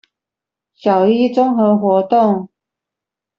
[0.73, 2.49] 小一綜合活動